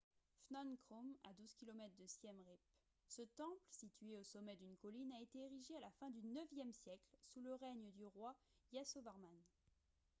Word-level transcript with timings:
phnom 0.45 0.77
krom 0.77 1.13
à 1.23 1.31
12 1.33 1.53
km 1.59 1.95
de 1.99 2.07
siem 2.07 2.41
reap 2.41 2.59
ce 3.07 3.21
temple 3.21 3.61
situé 3.69 4.15
au 4.17 4.23
sommet 4.23 4.55
d'une 4.55 4.75
colline 4.77 5.11
a 5.13 5.21
été 5.21 5.37
érigé 5.45 5.75
à 5.75 5.79
la 5.79 5.91
fin 5.91 6.09
du 6.09 6.21
ixe 6.27 6.75
siècle 6.79 7.05
sous 7.27 7.41
le 7.43 7.53
règne 7.53 7.91
du 7.91 8.07
roi 8.07 8.35
yasovarman 8.71 9.37